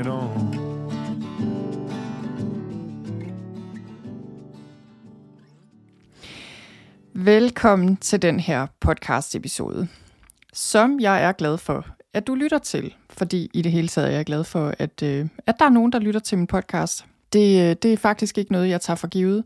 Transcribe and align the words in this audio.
it 0.00 0.06
on 0.06 0.70
Velkommen 7.14 7.96
til 7.96 8.22
den 8.22 8.40
her 8.40 8.66
podcast 8.80 9.34
episode, 9.34 9.88
som 10.52 11.00
jeg 11.00 11.22
er 11.22 11.32
glad 11.32 11.58
for, 11.58 11.86
at 12.14 12.26
du 12.26 12.34
lytter 12.34 12.58
til, 12.58 12.94
fordi 13.10 13.50
i 13.54 13.62
det 13.62 13.72
hele 13.72 13.88
taget 13.88 14.08
er 14.08 14.12
jeg 14.12 14.24
glad 14.24 14.44
for, 14.44 14.74
at, 14.78 15.02
øh, 15.02 15.28
at 15.46 15.54
der 15.58 15.64
er 15.64 15.70
nogen, 15.70 15.92
der 15.92 15.98
lytter 15.98 16.20
til 16.20 16.38
min 16.38 16.46
podcast. 16.46 17.04
Det, 17.32 17.70
øh, 17.70 17.76
det 17.82 17.92
er 17.92 17.96
faktisk 17.96 18.38
ikke 18.38 18.52
noget, 18.52 18.68
jeg 18.68 18.80
tager 18.80 18.96
for 18.96 19.08
givet. 19.08 19.44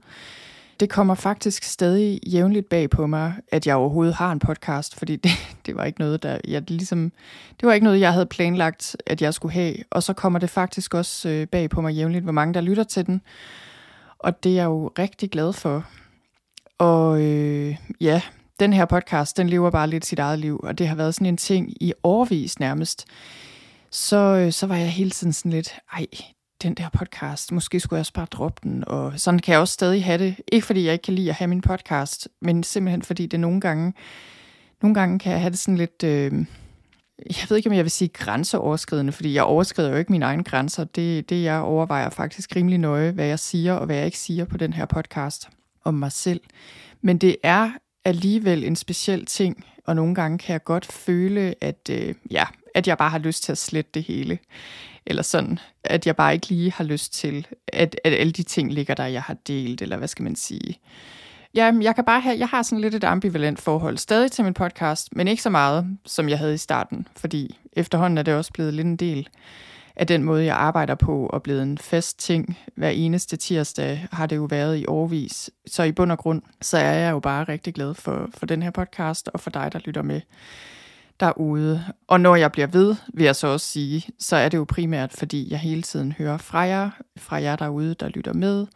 Det 0.81 0.91
kommer 0.91 1.15
faktisk 1.15 1.63
stadig 1.63 2.21
jævnligt 2.27 2.69
bag 2.69 2.91
på 2.91 3.07
mig, 3.07 3.35
at 3.49 3.67
jeg 3.67 3.77
overhovedet 3.77 4.15
har 4.15 4.33
en 4.33 4.39
podcast, 4.39 4.99
fordi 4.99 5.17
det, 5.25 5.31
det 5.67 5.77
var 5.77 5.85
ikke 5.85 6.01
noget, 6.01 6.23
der 6.23 6.39
jeg 6.49 6.71
ligesom, 6.71 7.13
det 7.61 7.67
var 7.67 7.73
ikke 7.73 7.85
noget, 7.85 8.01
jeg 8.01 8.13
havde 8.13 8.27
planlagt, 8.27 8.97
at 9.07 9.23
jeg 9.23 9.35
skulle 9.35 9.53
have. 9.53 9.77
Og 9.91 10.03
så 10.03 10.13
kommer 10.13 10.39
det 10.39 10.51
faktisk 10.51 10.95
også 10.95 11.29
øh, 11.29 11.47
bag 11.47 11.71
på 11.71 11.81
mig 11.81 11.95
jævnligt, 11.95 12.25
hvor 12.25 12.33
mange 12.33 12.55
der 12.55 12.61
lytter 12.61 12.85
til 12.85 13.07
den. 13.07 13.21
Og 14.19 14.45
det 14.45 14.51
er 14.51 14.57
jeg 14.57 14.65
jo 14.65 14.93
rigtig 14.99 15.31
glad 15.31 15.53
for. 15.53 15.87
Og 16.79 17.23
øh, 17.23 17.77
ja, 18.01 18.23
den 18.61 18.73
her 18.73 18.85
podcast, 18.85 19.37
den 19.37 19.49
lever 19.49 19.71
bare 19.71 19.91
lidt 19.91 20.07
sit 20.07 20.19
eget 20.19 20.39
liv, 20.39 20.61
og 20.63 20.79
det 20.79 20.89
har 20.89 20.95
været 20.95 21.15
sådan 21.15 21.27
en 21.27 21.37
ting 21.37 21.83
i 21.83 21.93
årvis 22.03 22.59
nærmest. 22.61 23.07
Så, 23.91 24.17
øh, 24.17 24.53
så 24.53 24.67
var 24.67 24.77
jeg 24.77 24.91
hele 24.91 25.11
tiden 25.11 25.33
sådan 25.33 25.53
lidt, 25.53 25.75
ej, 25.93 26.07
den 26.63 26.75
der 26.75 26.89
podcast, 26.89 27.53
måske 27.53 27.81
skulle 27.81 27.97
jeg 27.97 28.01
også 28.01 28.13
bare 28.13 28.27
droppe 28.31 28.61
den, 28.65 28.85
og 28.87 29.21
sådan 29.21 29.41
kan 29.41 29.53
jeg 29.53 29.61
også 29.61 29.75
stadig 29.75 30.05
have 30.05 30.19
det. 30.19 30.37
Ikke 30.53 30.67
fordi 30.67 30.85
jeg 30.85 30.93
ikke 30.93 31.03
kan 31.03 31.15
lide 31.15 31.29
at 31.29 31.35
have 31.35 31.49
min 31.49 31.61
podcast, 31.61 32.29
men 32.41 32.63
simpelthen 32.63 33.03
fordi 33.03 33.27
det 33.27 33.41
nogle 33.41 33.61
gange, 33.61 33.95
nogle 34.83 34.95
gange 34.95 35.19
kan 35.19 35.33
jeg 35.33 35.41
have 35.41 35.51
det 35.51 35.59
sådan 35.59 35.77
lidt, 35.77 36.03
øh, 36.05 36.33
jeg 37.19 37.47
ved 37.49 37.57
ikke, 37.57 37.71
om 37.71 37.77
jeg 37.77 37.85
vil 37.85 37.91
sige 37.91 38.09
grænseoverskridende, 38.09 39.13
fordi 39.13 39.35
jeg 39.35 39.45
overskrider 39.45 39.91
jo 39.91 39.97
ikke 39.97 40.13
mine 40.13 40.25
egne 40.25 40.45
grænser. 40.45 40.85
Det, 40.85 41.31
det 41.31 41.43
jeg 41.43 41.61
overvejer 41.61 42.11
faktisk 42.11 42.57
rimelig 42.57 42.79
nøje, 42.79 43.11
hvad 43.11 43.27
jeg 43.27 43.39
siger 43.39 43.75
og 43.75 43.87
hvad 43.87 43.97
jeg 43.97 44.07
ikke 44.07 44.19
siger 44.19 44.45
på 44.45 44.57
den 44.57 44.73
her 44.73 44.87
podcast 44.87 45.49
om 45.85 45.95
mig 45.95 46.13
selv. 46.13 46.41
Men 47.03 47.19
det 47.19 47.37
er 47.43 47.71
alligevel 48.05 48.65
en 48.65 48.77
speciel 48.77 49.27
ting, 49.27 49.65
og 49.87 49.97
nogle 49.97 50.15
gange 50.15 50.39
kan 50.39 50.53
jeg 50.53 50.65
godt 50.65 50.87
føle, 50.87 51.55
at, 51.61 51.91
øh, 51.91 52.15
ja, 52.31 52.45
at 52.75 52.89
jeg 52.89 52.99
bare 52.99 53.11
har 53.11 53.19
lyst 53.19 53.43
til 53.43 53.53
at 53.53 53.59
slette 53.59 53.91
det 53.95 54.03
hele. 54.03 54.39
Eller 55.07 55.23
sådan, 55.23 55.59
at 55.85 56.07
jeg 56.07 56.17
bare 56.17 56.35
ikke 56.35 56.49
lige 56.49 56.73
har 56.73 56.85
lyst 56.85 57.15
til, 57.15 57.47
at, 57.73 58.01
at 58.05 58.13
alle 58.13 58.33
de 58.33 58.43
ting 58.43 58.73
ligger 58.73 58.95
der, 58.95 59.07
jeg 59.07 59.23
har 59.23 59.37
delt, 59.47 59.83
eller 59.83 59.97
hvad 59.97 60.09
skal 60.09 60.23
man 60.23 60.37
sige. 60.37 60.79
Ja, 61.55 61.73
jeg 61.81 61.95
kan 61.95 62.05
bare 62.05 62.21
have, 62.21 62.39
jeg 62.39 62.49
har 62.49 62.63
sådan 62.63 62.81
lidt 62.81 62.95
et 62.95 63.05
ambivalent 63.05 63.61
forhold 63.61 63.99
stadig 63.99 64.33
til 64.33 64.45
min 64.45 64.55
podcast, 64.55 65.17
men 65.17 65.29
ikke 65.29 65.43
så 65.43 65.51
meget, 65.51 65.99
som 66.07 66.29
jeg 66.29 66.39
havde 66.39 66.55
i 66.55 66.59
starten, 66.59 67.09
fordi 67.17 67.59
efterhånden 67.73 68.19
er 68.19 68.23
det 68.23 68.35
også 68.35 68.53
blevet 68.53 68.75
lidt 68.75 68.87
en 68.87 68.97
del 68.97 69.29
af 69.97 70.07
den 70.07 70.23
måde, 70.23 70.45
jeg 70.45 70.57
arbejder 70.57 70.95
på, 70.95 71.27
og 71.27 71.43
blevet 71.43 71.63
en 71.63 71.79
fast 71.79 72.19
ting. 72.19 72.59
Hver 72.77 72.89
eneste 72.89 73.37
tirsdag 73.37 74.07
har 74.13 74.27
det 74.27 74.37
jo 74.37 74.45
været 74.45 74.79
i 74.79 74.87
årvis. 74.87 75.51
Så 75.67 75.83
i 75.83 75.93
bund 75.93 76.13
og 76.13 76.19
grund, 76.19 76.43
så 76.63 76.79
er 76.79 76.95
jeg 76.95 77.11
jo 77.11 77.21
bare 77.21 77.45
rigtig 77.45 77.75
glad 77.75 77.95
for, 77.95 78.29
for 78.35 78.47
den 78.47 78.63
her 78.63 78.71
podcast, 78.71 79.31
og 79.35 79.41
for 79.41 79.51
dig, 79.51 79.73
der 79.73 79.79
lytter 79.85 80.03
med 80.03 80.21
derude. 81.21 81.85
Og 82.07 82.21
når 82.21 82.37
jeg 82.37 82.53
bliver 82.53 82.67
ved, 82.67 82.97
vil 83.15 83.25
jeg 83.25 83.37
så 83.37 83.47
også 83.47 83.67
sige, 83.67 84.07
så 84.19 84.37
er 84.37 84.49
det 84.49 84.59
jo 84.59 84.65
primært, 84.65 85.13
fordi 85.13 85.51
jeg 85.51 85.59
hele 85.59 85.83
tiden 85.83 86.13
hører 86.13 86.37
fra 86.37 86.59
jer, 86.59 86.91
fra 87.17 87.43
jer 87.43 87.57
derude, 87.57 87.95
der 87.95 88.09
lytter 88.09 88.33
med, 88.33 88.67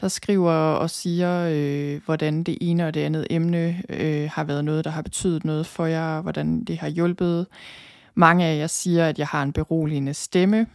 der 0.00 0.08
skriver 0.08 0.52
og 0.52 0.90
siger, 0.90 1.48
øh, 1.52 2.00
hvordan 2.04 2.42
det 2.42 2.58
ene 2.60 2.86
og 2.86 2.94
det 2.94 3.00
andet 3.00 3.26
emne 3.30 3.82
øh, 3.88 4.30
har 4.32 4.44
været 4.44 4.64
noget, 4.64 4.84
der 4.84 4.90
har 4.90 5.02
betydet 5.02 5.44
noget 5.44 5.66
for 5.66 5.86
jer, 5.86 6.20
hvordan 6.20 6.64
det 6.64 6.78
har 6.78 6.88
hjulpet. 6.88 7.46
Mange 8.14 8.44
af 8.44 8.58
jer 8.58 8.66
siger, 8.66 9.08
at 9.08 9.18
jeg 9.18 9.26
har 9.26 9.42
en 9.42 9.52
beroligende 9.52 10.14
stemme, 10.14 10.66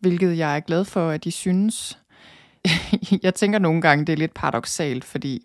hvilket 0.00 0.38
jeg 0.38 0.56
er 0.56 0.60
glad 0.60 0.84
for, 0.84 1.10
at 1.10 1.24
de 1.24 1.30
synes. 1.30 1.98
jeg 3.22 3.34
tænker 3.34 3.58
nogle 3.58 3.80
gange, 3.80 4.04
det 4.04 4.12
er 4.12 4.16
lidt 4.16 4.34
paradoxalt, 4.34 5.04
fordi 5.04 5.42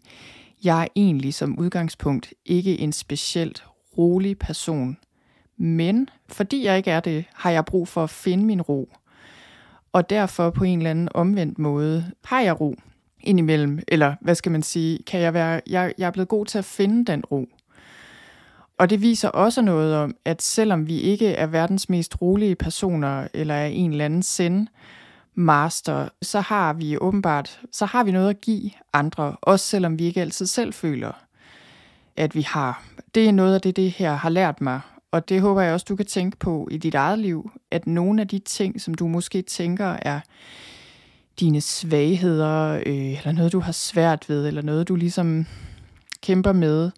jeg 0.63 0.83
er 0.83 0.87
egentlig 0.95 1.33
som 1.33 1.59
udgangspunkt 1.59 2.33
ikke 2.45 2.79
en 2.79 2.93
specielt 2.93 3.63
rolig 3.99 4.39
person. 4.39 4.97
Men 5.57 6.09
fordi 6.29 6.65
jeg 6.65 6.77
ikke 6.77 6.91
er 6.91 6.99
det, 6.99 7.25
har 7.33 7.49
jeg 7.51 7.65
brug 7.65 7.87
for 7.87 8.03
at 8.03 8.09
finde 8.09 8.45
min 8.45 8.61
ro. 8.61 8.89
Og 9.93 10.09
derfor 10.09 10.49
på 10.49 10.63
en 10.63 10.79
eller 10.79 10.91
anden 10.91 11.09
omvendt 11.13 11.59
måde 11.59 12.11
har 12.25 12.41
jeg 12.41 12.61
ro 12.61 12.75
indimellem. 13.21 13.79
Eller 13.87 14.15
hvad 14.21 14.35
skal 14.35 14.51
man 14.51 14.63
sige, 14.63 14.99
kan 15.07 15.19
jeg 15.19 15.33
være, 15.33 15.61
jeg, 15.67 15.93
jeg 15.97 16.07
er 16.07 16.11
blevet 16.11 16.27
god 16.27 16.45
til 16.45 16.57
at 16.57 16.65
finde 16.65 17.05
den 17.05 17.25
ro. 17.25 17.49
Og 18.77 18.89
det 18.89 19.01
viser 19.01 19.29
også 19.29 19.61
noget 19.61 19.95
om, 19.95 20.15
at 20.25 20.41
selvom 20.41 20.87
vi 20.87 20.99
ikke 20.99 21.27
er 21.27 21.47
verdens 21.47 21.89
mest 21.89 22.21
rolige 22.21 22.55
personer, 22.55 23.27
eller 23.33 23.53
er 23.53 23.65
en 23.65 23.91
eller 23.91 24.05
anden 24.05 24.23
send 24.23 24.67
master, 25.35 26.09
så 26.21 26.39
har 26.39 26.73
vi 26.73 26.97
åbenbart, 26.97 27.61
så 27.71 27.85
har 27.85 28.03
vi 28.03 28.11
noget 28.11 28.29
at 28.29 28.41
give 28.41 28.71
andre, 28.93 29.35
også 29.41 29.65
selvom 29.65 29.99
vi 29.99 30.05
ikke 30.05 30.21
altid 30.21 30.45
selv 30.45 30.73
føler, 30.73 31.11
at 32.19 32.35
vi 32.35 32.41
har. 32.41 32.83
Det 33.15 33.27
er 33.27 33.31
noget 33.31 33.55
af 33.55 33.61
det, 33.61 33.75
det 33.75 33.91
her 33.91 34.13
har 34.13 34.29
lært 34.29 34.61
mig, 34.61 34.81
og 35.11 35.29
det 35.29 35.41
håber 35.41 35.61
jeg 35.61 35.73
også, 35.73 35.85
du 35.89 35.95
kan 35.95 36.05
tænke 36.05 36.37
på 36.37 36.67
i 36.71 36.77
dit 36.77 36.95
eget 36.95 37.19
liv, 37.19 37.51
at 37.71 37.87
nogle 37.87 38.21
af 38.21 38.27
de 38.27 38.39
ting, 38.39 38.81
som 38.81 38.93
du 38.93 39.07
måske 39.07 39.41
tænker 39.41 39.97
er 40.01 40.19
dine 41.39 41.61
svagheder, 41.61 42.81
øh, 42.85 43.17
eller 43.17 43.31
noget, 43.31 43.51
du 43.51 43.59
har 43.59 43.71
svært 43.71 44.29
ved, 44.29 44.47
eller 44.47 44.61
noget, 44.61 44.87
du 44.87 44.95
ligesom 44.95 45.45
kæmper 46.21 46.51
med, 46.51 46.91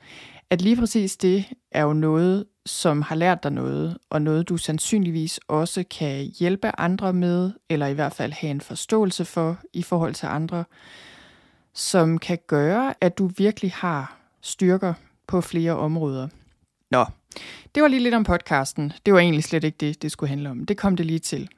at 0.50 0.62
lige 0.62 0.76
præcis 0.76 1.18
det 1.18 1.46
er 1.72 1.82
jo 1.82 1.94
noget, 1.94 2.46
som 2.66 3.02
har 3.02 3.16
lært 3.16 3.44
dig 3.44 3.52
noget, 3.52 3.98
og 4.10 4.22
noget 4.22 4.50
du 4.50 4.58
sandsynligvis 4.58 5.40
også 5.48 5.84
kan 5.92 6.32
hjælpe 6.40 6.80
andre 6.80 7.14
med, 7.14 7.52
eller 7.70 7.88
i 7.88 7.94
hvert 7.94 8.14
fald 8.14 8.32
have 8.32 8.52
en 8.52 8.62
forståelse 8.62 9.26
for 9.26 9.58
i 9.74 9.84
forhold 9.84 10.14
til 10.14 10.26
andre, 10.26 10.64
som 11.74 12.18
kan 12.18 12.38
gøre, 12.48 12.94
at 13.02 13.18
du 13.18 13.28
virkelig 13.38 13.72
har 13.76 14.18
styrker 14.42 14.94
på 15.32 15.42
flere 15.42 15.72
områder. 15.72 16.28
Nå, 16.92 17.06
det 17.76 17.84
var 17.84 17.88
lige 17.88 18.04
lidt 18.04 18.16
om 18.16 18.24
podcasten. 18.24 18.94
Det 19.06 19.14
var 19.14 19.20
egentlig 19.20 19.44
slet 19.44 19.64
ikke 19.64 19.78
det, 19.80 20.02
det 20.02 20.12
skulle 20.12 20.30
handle 20.30 20.50
om. 20.50 20.66
Det 20.66 20.78
kom 20.78 20.96
det 20.96 21.06
lige 21.06 21.20
til. 21.20 21.50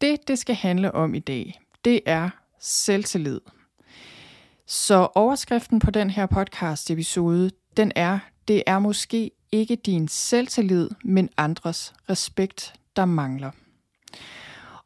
Det, 0.00 0.28
det 0.28 0.38
skal 0.38 0.54
handle 0.54 0.94
om 0.94 1.14
i 1.14 1.18
dag, 1.18 1.60
det 1.84 2.00
er 2.06 2.30
selvtillid. 2.60 3.40
Så 4.66 5.08
overskriften 5.14 5.78
på 5.78 5.90
den 5.90 6.10
her 6.10 6.26
podcast 6.26 6.90
episode, 6.90 7.50
den 7.76 7.92
er, 7.96 8.18
det 8.48 8.62
er 8.66 8.78
måske 8.78 9.30
ikke 9.52 9.76
din 9.76 10.08
selvtillid, 10.08 10.90
men 11.04 11.28
andres 11.36 11.92
respekt, 12.10 12.74
der 12.96 13.04
mangler. 13.04 13.50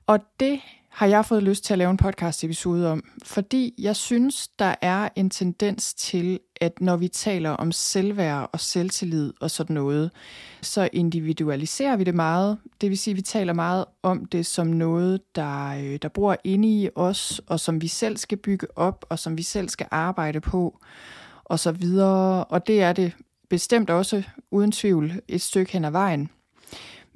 Og 0.06 0.20
det 0.40 0.60
har 0.98 1.06
jeg 1.06 1.24
fået 1.24 1.42
lyst 1.42 1.64
til 1.64 1.74
at 1.74 1.78
lave 1.78 1.90
en 1.90 1.96
podcast 1.96 2.44
episode 2.44 2.90
om, 2.92 3.04
fordi 3.24 3.74
jeg 3.78 3.96
synes, 3.96 4.48
der 4.48 4.74
er 4.82 5.08
en 5.16 5.30
tendens 5.30 5.94
til, 5.94 6.40
at 6.60 6.80
når 6.80 6.96
vi 6.96 7.08
taler 7.08 7.50
om 7.50 7.72
selvværd 7.72 8.50
og 8.52 8.60
selvtillid 8.60 9.32
og 9.40 9.50
sådan 9.50 9.74
noget, 9.74 10.10
så 10.62 10.88
individualiserer 10.92 11.96
vi 11.96 12.04
det 12.04 12.14
meget. 12.14 12.58
Det 12.80 12.90
vil 12.90 12.98
sige, 12.98 13.12
at 13.12 13.16
vi 13.16 13.22
taler 13.22 13.52
meget 13.52 13.84
om 14.02 14.24
det 14.24 14.46
som 14.46 14.66
noget, 14.66 15.20
der, 15.34 15.68
øh, 15.68 15.98
der 16.02 16.08
bor 16.08 16.36
inde 16.44 16.68
i 16.68 16.88
os, 16.94 17.40
og 17.46 17.60
som 17.60 17.80
vi 17.82 17.88
selv 17.88 18.16
skal 18.16 18.38
bygge 18.38 18.66
op, 18.76 19.04
og 19.08 19.18
som 19.18 19.38
vi 19.38 19.42
selv 19.42 19.68
skal 19.68 19.86
arbejde 19.90 20.40
på, 20.40 20.78
og 21.44 21.58
så 21.58 21.72
videre. 21.72 22.44
Og 22.44 22.66
det 22.66 22.82
er 22.82 22.92
det 22.92 23.12
bestemt 23.50 23.90
også, 23.90 24.22
uden 24.50 24.72
tvivl, 24.72 25.12
et 25.28 25.40
stykke 25.40 25.72
hen 25.72 25.84
ad 25.84 25.90
vejen. 25.90 26.30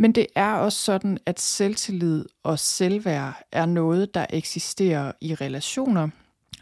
Men 0.03 0.13
det 0.13 0.27
er 0.35 0.53
også 0.53 0.79
sådan, 0.79 1.19
at 1.27 1.41
selvtillid 1.41 2.25
og 2.43 2.59
selvværd 2.59 3.43
er 3.53 3.67
noget, 3.67 4.15
der 4.15 4.27
eksisterer 4.31 5.13
i 5.21 5.35
relationer, 5.35 6.09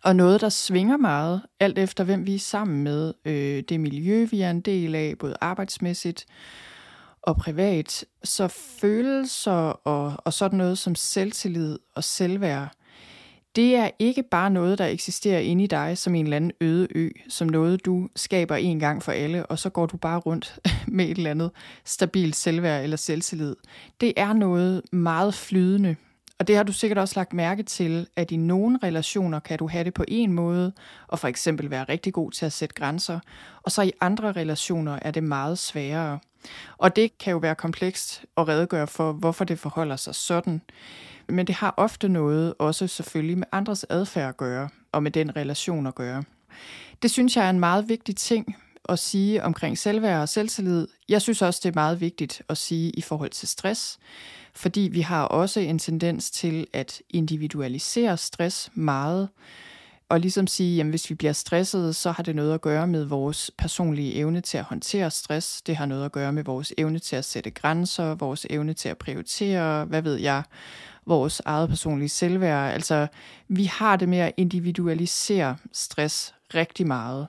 og 0.04 0.16
noget, 0.16 0.40
der 0.40 0.48
svinger 0.48 0.96
meget, 0.96 1.42
alt 1.60 1.78
efter 1.78 2.04
hvem 2.04 2.26
vi 2.26 2.34
er 2.34 2.38
sammen 2.38 2.84
med. 2.84 3.14
Øh, 3.24 3.62
det 3.68 3.80
miljø, 3.80 4.26
vi 4.30 4.40
er 4.40 4.50
en 4.50 4.60
del 4.60 4.94
af, 4.94 5.14
både 5.18 5.36
arbejdsmæssigt 5.40 6.26
og 7.22 7.36
privat. 7.36 8.04
Så 8.24 8.48
følelser 8.80 9.52
og, 9.86 10.14
og 10.16 10.32
sådan 10.32 10.58
noget 10.58 10.78
som 10.78 10.94
selvtillid 10.94 11.78
og 11.94 12.04
selvværd, 12.04 12.72
det 13.56 13.76
er 13.76 13.90
ikke 13.98 14.22
bare 14.22 14.50
noget, 14.50 14.78
der 14.78 14.86
eksisterer 14.86 15.40
inde 15.40 15.64
i 15.64 15.66
dig 15.66 15.98
som 15.98 16.14
en 16.14 16.24
eller 16.24 16.36
anden 16.36 16.52
øde 16.60 16.88
ø, 16.94 17.10
som 17.28 17.48
noget, 17.48 17.84
du 17.84 18.08
skaber 18.16 18.56
en 18.56 18.78
gang 18.78 19.02
for 19.02 19.12
alle, 19.12 19.46
og 19.46 19.58
så 19.58 19.70
går 19.70 19.86
du 19.86 19.96
bare 19.96 20.18
rundt 20.18 20.58
med 20.88 21.04
et 21.04 21.16
eller 21.16 21.30
andet 21.30 21.50
stabilt 21.84 22.36
selvværd 22.36 22.82
eller 22.82 22.96
selvtillid. 22.96 23.56
Det 24.00 24.12
er 24.16 24.32
noget 24.32 24.82
meget 24.92 25.34
flydende, 25.34 25.96
og 26.38 26.48
det 26.48 26.56
har 26.56 26.62
du 26.62 26.72
sikkert 26.72 26.98
også 26.98 27.14
lagt 27.16 27.32
mærke 27.32 27.62
til, 27.62 28.06
at 28.16 28.30
i 28.30 28.36
nogle 28.36 28.78
relationer 28.82 29.40
kan 29.40 29.58
du 29.58 29.68
have 29.68 29.84
det 29.84 29.94
på 29.94 30.04
en 30.08 30.32
måde, 30.32 30.72
og 31.08 31.18
for 31.18 31.28
eksempel 31.28 31.70
være 31.70 31.84
rigtig 31.84 32.12
god 32.12 32.30
til 32.30 32.46
at 32.46 32.52
sætte 32.52 32.74
grænser, 32.74 33.20
og 33.62 33.72
så 33.72 33.82
i 33.82 33.92
andre 34.00 34.32
relationer 34.32 34.98
er 35.02 35.10
det 35.10 35.22
meget 35.22 35.58
sværere. 35.58 36.18
Og 36.78 36.96
det 36.96 37.18
kan 37.18 37.30
jo 37.30 37.38
være 37.38 37.54
komplekst 37.54 38.24
at 38.36 38.48
redegøre 38.48 38.86
for, 38.86 39.12
hvorfor 39.12 39.44
det 39.44 39.58
forholder 39.58 39.96
sig 39.96 40.14
sådan. 40.14 40.62
Men 41.32 41.46
det 41.46 41.54
har 41.54 41.74
ofte 41.76 42.08
noget 42.08 42.54
også 42.58 42.86
selvfølgelig 42.86 43.38
med 43.38 43.46
andres 43.52 43.86
adfærd 43.88 44.28
at 44.28 44.36
gøre, 44.36 44.68
og 44.92 45.02
med 45.02 45.10
den 45.10 45.36
relation 45.36 45.86
at 45.86 45.94
gøre. 45.94 46.24
Det 47.02 47.10
synes 47.10 47.36
jeg 47.36 47.46
er 47.46 47.50
en 47.50 47.60
meget 47.60 47.88
vigtig 47.88 48.16
ting 48.16 48.56
at 48.88 48.98
sige 48.98 49.44
omkring 49.44 49.78
selvværd 49.78 50.20
og 50.20 50.28
selvtillid. 50.28 50.88
Jeg 51.08 51.22
synes 51.22 51.42
også, 51.42 51.60
det 51.62 51.68
er 51.68 51.74
meget 51.74 52.00
vigtigt 52.00 52.42
at 52.48 52.58
sige 52.58 52.90
i 52.90 53.00
forhold 53.00 53.30
til 53.30 53.48
stress, 53.48 53.98
fordi 54.54 54.80
vi 54.80 55.00
har 55.00 55.24
også 55.24 55.60
en 55.60 55.78
tendens 55.78 56.30
til 56.30 56.66
at 56.72 57.02
individualisere 57.10 58.16
stress 58.16 58.70
meget, 58.74 59.28
og 60.08 60.20
ligesom 60.20 60.46
sige, 60.46 60.80
at 60.80 60.86
hvis 60.86 61.10
vi 61.10 61.14
bliver 61.14 61.32
stresset, 61.32 61.96
så 61.96 62.10
har 62.10 62.22
det 62.22 62.36
noget 62.36 62.54
at 62.54 62.60
gøre 62.60 62.86
med 62.86 63.04
vores 63.04 63.50
personlige 63.58 64.14
evne 64.14 64.40
til 64.40 64.58
at 64.58 64.64
håndtere 64.64 65.10
stress. 65.10 65.62
Det 65.62 65.76
har 65.76 65.86
noget 65.86 66.04
at 66.04 66.12
gøre 66.12 66.32
med 66.32 66.44
vores 66.44 66.72
evne 66.78 66.98
til 66.98 67.16
at 67.16 67.24
sætte 67.24 67.50
grænser, 67.50 68.14
vores 68.14 68.46
evne 68.50 68.74
til 68.74 68.88
at 68.88 68.98
prioritere, 68.98 69.84
hvad 69.84 70.02
ved 70.02 70.16
jeg, 70.16 70.42
vores 71.10 71.42
eget 71.44 71.68
personlige 71.68 72.08
selvværd. 72.08 72.74
Altså, 72.74 73.06
vi 73.48 73.64
har 73.64 73.96
det 73.96 74.08
med 74.08 74.18
at 74.18 74.32
individualisere 74.36 75.56
stress 75.72 76.34
rigtig 76.54 76.86
meget. 76.86 77.26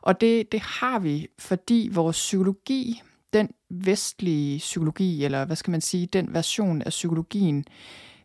Og 0.00 0.20
det, 0.20 0.52
det 0.52 0.60
har 0.60 0.98
vi, 0.98 1.26
fordi 1.38 1.90
vores 1.92 2.16
psykologi, 2.16 3.02
den 3.32 3.48
vestlige 3.70 4.58
psykologi, 4.58 5.24
eller 5.24 5.44
hvad 5.44 5.56
skal 5.56 5.70
man 5.70 5.80
sige, 5.80 6.06
den 6.06 6.34
version 6.34 6.82
af 6.82 6.90
psykologien, 6.90 7.64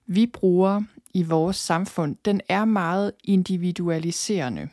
vi 0.07 0.25
bruger 0.25 0.81
i 1.13 1.24
vores 1.24 1.56
samfund, 1.56 2.16
den 2.25 2.42
er 2.50 2.66
meget 2.66 3.12
individualiserende. 3.24 4.69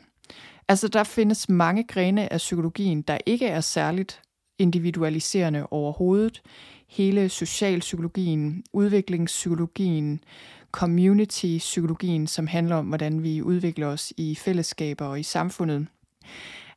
Altså 0.67 0.87
der 0.87 1.03
findes 1.03 1.49
mange 1.49 1.83
grene 1.83 2.33
af 2.33 2.37
psykologien, 2.37 3.01
der 3.01 3.17
ikke 3.25 3.47
er 3.47 3.61
særligt 3.61 4.21
individualiserende 4.59 5.67
overhovedet. 5.71 6.41
Hele 6.87 7.29
socialpsykologien, 7.29 8.63
udviklingspsykologien, 8.73 10.23
community-psykologien, 10.71 12.27
som 12.27 12.47
handler 12.47 12.75
om, 12.75 12.85
hvordan 12.85 13.23
vi 13.23 13.41
udvikler 13.41 13.87
os 13.87 14.13
i 14.17 14.35
fællesskaber 14.35 15.05
og 15.05 15.19
i 15.19 15.23
samfundet. 15.23 15.87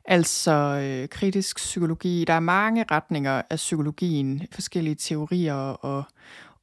Altså 0.05 0.51
øh, 0.51 1.09
kritisk 1.09 1.55
psykologi. 1.55 2.25
Der 2.27 2.33
er 2.33 2.39
mange 2.39 2.85
retninger 2.91 3.41
af 3.49 3.55
psykologien, 3.55 4.47
forskellige 4.51 4.95
teorier 4.95 5.53
og, 5.53 6.03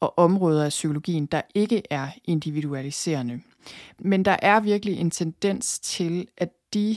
og 0.00 0.19
områder 0.19 0.64
af 0.64 0.69
psykologien, 0.69 1.26
der 1.26 1.40
ikke 1.55 1.82
er 1.90 2.08
individualiserende. 2.25 3.40
Men 3.99 4.25
der 4.25 4.37
er 4.43 4.61
virkelig 4.61 4.99
en 4.99 5.11
tendens 5.11 5.78
til, 5.78 6.28
at 6.38 6.49
de 6.75 6.96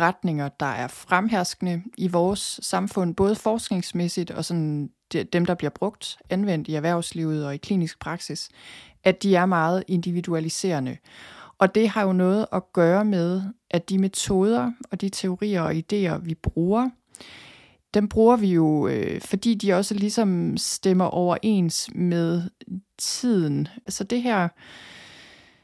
retninger, 0.00 0.48
der 0.48 0.66
er 0.66 0.88
fremherskende 0.88 1.82
i 1.98 2.08
vores 2.08 2.60
samfund, 2.62 3.14
både 3.14 3.34
forskningsmæssigt 3.34 4.30
og 4.30 4.44
sådan 4.44 4.90
dem, 5.32 5.46
der 5.46 5.54
bliver 5.54 5.70
brugt, 5.70 6.18
anvendt 6.30 6.68
i 6.68 6.74
erhvervslivet 6.74 7.46
og 7.46 7.54
i 7.54 7.58
klinisk 7.58 7.98
praksis, 7.98 8.48
at 9.04 9.22
de 9.22 9.36
er 9.36 9.46
meget 9.46 9.84
individualiserende. 9.88 10.96
Og 11.58 11.74
det 11.74 11.88
har 11.88 12.02
jo 12.02 12.12
noget 12.12 12.46
at 12.52 12.72
gøre 12.72 13.04
med, 13.04 13.42
at 13.70 13.88
de 13.88 13.98
metoder 13.98 14.72
og 14.90 15.00
de 15.00 15.08
teorier 15.08 15.62
og 15.62 15.72
idéer, 15.72 16.18
vi 16.18 16.34
bruger, 16.34 16.88
dem 17.94 18.08
bruger 18.08 18.36
vi 18.36 18.52
jo, 18.52 18.88
øh, 18.88 19.20
fordi 19.20 19.54
de 19.54 19.72
også 19.72 19.94
ligesom 19.94 20.56
stemmer 20.56 21.04
overens 21.04 21.90
med 21.94 22.42
tiden. 22.98 23.68
Altså 23.86 24.04
det 24.04 24.22
her, 24.22 24.48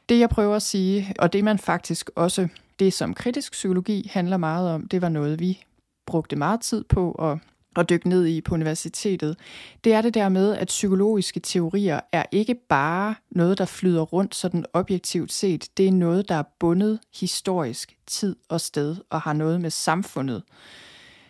det 0.09 0.19
jeg 0.19 0.29
prøver 0.29 0.55
at 0.55 0.61
sige, 0.61 1.13
og 1.19 1.33
det 1.33 1.43
man 1.43 1.59
faktisk 1.59 2.09
også, 2.15 2.47
det 2.79 2.93
som 2.93 3.13
kritisk 3.13 3.51
psykologi 3.51 4.09
handler 4.13 4.37
meget 4.37 4.69
om, 4.69 4.87
det 4.87 5.01
var 5.01 5.09
noget, 5.09 5.39
vi 5.39 5.63
brugte 6.05 6.35
meget 6.35 6.61
tid 6.61 6.83
på 6.83 7.11
at, 7.11 7.37
at 7.75 7.89
dykke 7.89 8.09
ned 8.09 8.25
i 8.25 8.41
på 8.41 8.53
universitetet. 8.53 9.37
Det 9.83 9.93
er 9.93 10.01
det 10.01 10.13
der 10.13 10.29
med, 10.29 10.55
at 10.55 10.67
psykologiske 10.67 11.39
teorier 11.39 11.99
er 12.11 12.23
ikke 12.31 12.55
bare 12.69 13.15
noget, 13.31 13.57
der 13.57 13.65
flyder 13.65 14.01
rundt 14.01 14.35
sådan 14.35 14.65
objektivt 14.73 15.31
set. 15.31 15.69
Det 15.77 15.87
er 15.87 15.91
noget, 15.91 16.29
der 16.29 16.35
er 16.35 16.43
bundet 16.59 16.99
historisk 17.19 17.97
tid 18.07 18.35
og 18.49 18.61
sted 18.61 18.95
og 19.09 19.21
har 19.21 19.33
noget 19.33 19.61
med 19.61 19.69
samfundet 19.69 20.43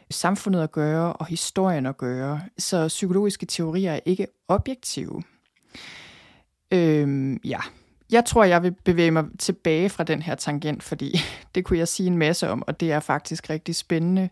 samfundet 0.10 0.62
at 0.62 0.72
gøre 0.72 1.14
og 1.14 1.26
historien 1.26 1.86
at 1.86 1.98
gøre. 1.98 2.42
Så 2.58 2.88
psykologiske 2.88 3.46
teorier 3.46 3.92
er 3.92 4.00
ikke 4.06 4.28
objektive. 4.48 5.24
Øhm, 6.72 7.40
ja, 7.44 7.60
jeg 8.12 8.26
tror, 8.26 8.44
jeg 8.44 8.64
vil 8.64 8.72
bevæge 8.72 9.12
mig 9.12 9.26
tilbage 9.40 9.90
fra 9.90 10.04
den 10.04 10.22
her 10.22 10.36
tangent, 10.36 10.84
fordi 10.84 11.20
det 11.56 11.66
kunne 11.66 11.80
jeg 11.80 11.88
sige 11.88 12.08
en 12.08 12.18
masse 12.18 12.50
om, 12.50 12.64
og 12.68 12.80
det 12.80 12.92
er 12.92 13.00
faktisk 13.00 13.50
rigtig 13.50 13.76
spændende, 13.76 14.30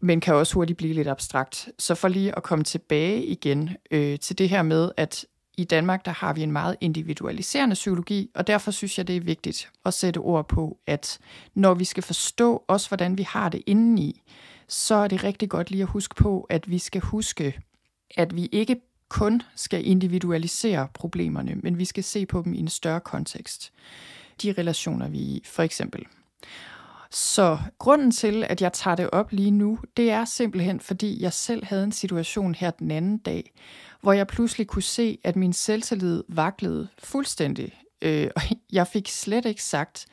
men 0.00 0.20
kan 0.20 0.34
også 0.34 0.54
hurtigt 0.54 0.76
blive 0.76 0.94
lidt 0.94 1.08
abstrakt. 1.08 1.68
Så 1.78 1.94
for 1.94 2.08
lige 2.08 2.36
at 2.36 2.42
komme 2.42 2.64
tilbage 2.64 3.24
igen 3.24 3.70
øh, 3.90 4.18
til 4.18 4.38
det 4.38 4.48
her 4.48 4.62
med, 4.62 4.90
at 4.96 5.24
i 5.56 5.64
Danmark, 5.64 6.04
der 6.04 6.10
har 6.10 6.32
vi 6.32 6.42
en 6.42 6.52
meget 6.52 6.76
individualiserende 6.80 7.74
psykologi, 7.74 8.30
og 8.34 8.46
derfor 8.46 8.70
synes 8.70 8.98
jeg, 8.98 9.06
det 9.06 9.16
er 9.16 9.20
vigtigt 9.20 9.70
at 9.84 9.94
sætte 9.94 10.18
ord 10.18 10.48
på, 10.48 10.78
at 10.86 11.18
når 11.54 11.74
vi 11.74 11.84
skal 11.84 12.02
forstå 12.02 12.64
også, 12.68 12.88
hvordan 12.88 13.18
vi 13.18 13.22
har 13.22 13.48
det 13.48 13.62
indeni, 13.66 14.22
så 14.68 14.94
er 14.94 15.08
det 15.08 15.24
rigtig 15.24 15.48
godt 15.48 15.70
lige 15.70 15.82
at 15.82 15.88
huske 15.88 16.14
på, 16.14 16.46
at 16.50 16.70
vi 16.70 16.78
skal 16.78 17.00
huske, 17.00 17.60
at 18.16 18.36
vi 18.36 18.48
ikke 18.52 18.76
kun 19.12 19.42
skal 19.54 19.86
individualisere 19.86 20.88
problemerne, 20.94 21.54
men 21.54 21.78
vi 21.78 21.84
skal 21.84 22.04
se 22.04 22.26
på 22.26 22.42
dem 22.44 22.54
i 22.54 22.58
en 22.58 22.68
større 22.68 23.00
kontekst. 23.00 23.72
De 24.42 24.54
relationer, 24.58 25.08
vi 25.08 25.18
er 25.18 25.36
i, 25.36 25.42
for 25.44 25.62
eksempel. 25.62 26.04
Så 27.10 27.58
grunden 27.78 28.10
til, 28.10 28.44
at 28.48 28.62
jeg 28.62 28.72
tager 28.72 28.94
det 28.94 29.10
op 29.10 29.32
lige 29.32 29.50
nu, 29.50 29.78
det 29.96 30.10
er 30.10 30.24
simpelthen, 30.24 30.80
fordi 30.80 31.22
jeg 31.22 31.32
selv 31.32 31.64
havde 31.64 31.84
en 31.84 31.92
situation 31.92 32.54
her 32.54 32.70
den 32.70 32.90
anden 32.90 33.18
dag, 33.18 33.52
hvor 34.00 34.12
jeg 34.12 34.26
pludselig 34.26 34.66
kunne 34.66 34.82
se, 34.82 35.18
at 35.24 35.36
min 35.36 35.52
selvtillid 35.52 36.24
vaklede 36.28 36.88
fuldstændig. 36.98 37.72
Øh, 38.02 38.30
og 38.36 38.42
jeg 38.72 38.86
fik 38.86 39.08
slet 39.08 39.44
ikke 39.44 39.62
sagt, 39.62 40.06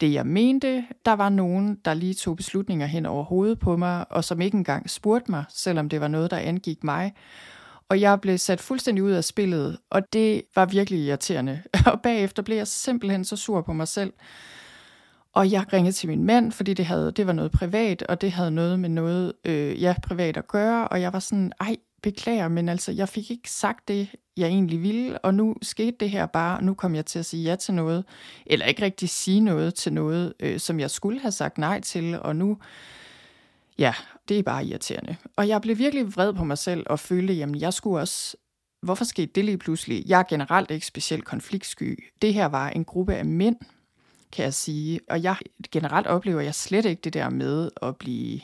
det, 0.00 0.12
jeg 0.12 0.26
mente. 0.26 0.84
Der 1.04 1.12
var 1.12 1.28
nogen, 1.28 1.78
der 1.84 1.94
lige 1.94 2.14
tog 2.14 2.36
beslutninger 2.36 2.86
hen 2.86 3.06
over 3.06 3.24
hovedet 3.24 3.58
på 3.58 3.76
mig, 3.76 4.12
og 4.12 4.24
som 4.24 4.40
ikke 4.40 4.56
engang 4.56 4.90
spurgte 4.90 5.30
mig, 5.30 5.44
selvom 5.48 5.88
det 5.88 6.00
var 6.00 6.08
noget, 6.08 6.30
der 6.30 6.38
angik 6.38 6.84
mig. 6.84 7.12
Og 7.92 8.00
jeg 8.00 8.20
blev 8.20 8.38
sat 8.38 8.60
fuldstændig 8.60 9.04
ud 9.04 9.10
af 9.10 9.24
spillet, 9.24 9.78
og 9.90 10.12
det 10.12 10.42
var 10.54 10.66
virkelig 10.66 11.00
irriterende. 11.00 11.62
Og 11.92 12.00
bagefter 12.02 12.42
blev 12.42 12.56
jeg 12.56 12.66
simpelthen 12.68 13.24
så 13.24 13.36
sur 13.36 13.60
på 13.60 13.72
mig 13.72 13.88
selv. 13.88 14.12
Og 15.32 15.50
jeg 15.50 15.72
ringede 15.72 15.92
til 15.92 16.08
min 16.08 16.24
mand, 16.24 16.52
fordi 16.52 16.74
det, 16.74 16.86
havde, 16.86 17.12
det 17.12 17.26
var 17.26 17.32
noget 17.32 17.52
privat, 17.52 18.02
og 18.02 18.20
det 18.20 18.32
havde 18.32 18.50
noget 18.50 18.80
med 18.80 18.88
noget 18.88 19.32
øh, 19.44 19.82
ja, 19.82 19.94
privat 20.02 20.36
at 20.36 20.48
gøre. 20.48 20.88
Og 20.88 21.00
jeg 21.00 21.12
var 21.12 21.18
sådan, 21.18 21.52
ej, 21.60 21.76
beklager, 22.02 22.48
men 22.48 22.68
altså, 22.68 22.92
jeg 22.92 23.08
fik 23.08 23.30
ikke 23.30 23.50
sagt 23.50 23.88
det, 23.88 24.08
jeg 24.36 24.48
egentlig 24.48 24.82
ville, 24.82 25.18
og 25.18 25.34
nu 25.34 25.54
skete 25.62 25.96
det 26.00 26.10
her 26.10 26.26
bare, 26.26 26.56
og 26.56 26.64
nu 26.64 26.74
kom 26.74 26.94
jeg 26.94 27.06
til 27.06 27.18
at 27.18 27.26
sige 27.26 27.42
ja 27.42 27.56
til 27.56 27.74
noget, 27.74 28.04
eller 28.46 28.66
ikke 28.66 28.82
rigtig 28.82 29.08
sige 29.08 29.40
noget 29.40 29.74
til 29.74 29.92
noget, 29.92 30.32
øh, 30.40 30.58
som 30.58 30.80
jeg 30.80 30.90
skulle 30.90 31.20
have 31.20 31.32
sagt 31.32 31.58
nej 31.58 31.80
til, 31.80 32.18
og 32.20 32.36
nu, 32.36 32.58
ja, 33.78 33.94
det 34.28 34.38
er 34.38 34.42
bare 34.42 34.64
irriterende. 34.66 35.16
Og 35.36 35.48
jeg 35.48 35.60
blev 35.60 35.78
virkelig 35.78 36.16
vred 36.16 36.34
på 36.34 36.44
mig 36.44 36.58
selv, 36.58 36.82
og 36.86 37.00
følte, 37.00 37.34
jamen, 37.34 37.60
jeg 37.60 37.72
skulle 37.72 38.00
også, 38.00 38.36
hvorfor 38.82 39.04
skete 39.04 39.32
det 39.34 39.44
lige 39.44 39.58
pludselig? 39.58 40.04
Jeg 40.06 40.18
er 40.18 40.24
generelt 40.28 40.70
ikke 40.70 40.86
specielt 40.86 41.24
konfliktsky. 41.24 42.04
Det 42.22 42.34
her 42.34 42.46
var 42.46 42.68
en 42.68 42.84
gruppe 42.84 43.14
af 43.14 43.24
mænd, 43.24 43.56
kan 44.32 44.44
jeg 44.44 44.54
sige, 44.54 45.00
og 45.10 45.22
jeg 45.22 45.36
generelt 45.70 46.06
oplever 46.06 46.40
jeg 46.40 46.54
slet 46.54 46.84
ikke 46.84 47.00
det 47.00 47.14
der 47.14 47.30
med 47.30 47.70
at 47.82 47.96
blive 47.96 48.40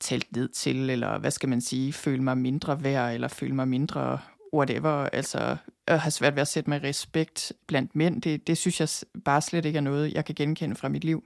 talt 0.00 0.36
ned 0.36 0.48
til, 0.48 0.90
eller 0.90 1.18
hvad 1.18 1.30
skal 1.30 1.48
man 1.48 1.60
sige, 1.60 1.92
føle 1.92 2.22
mig 2.22 2.38
mindre 2.38 2.84
værd, 2.84 3.14
eller 3.14 3.28
føle 3.28 3.54
mig 3.54 3.68
mindre 3.68 4.18
whatever, 4.54 5.08
altså 5.12 5.56
at 5.86 6.00
have 6.00 6.10
svært 6.10 6.34
ved 6.34 6.42
at 6.42 6.48
sætte 6.48 6.70
mig 6.70 6.82
respekt 6.82 7.52
blandt 7.66 7.96
mænd, 7.96 8.22
det, 8.22 8.46
det 8.46 8.58
synes 8.58 8.80
jeg 8.80 8.88
bare 9.24 9.42
slet 9.42 9.64
ikke 9.64 9.76
er 9.76 9.80
noget, 9.80 10.12
jeg 10.12 10.24
kan 10.24 10.34
genkende 10.34 10.74
fra 10.74 10.88
mit 10.88 11.04
liv. 11.04 11.24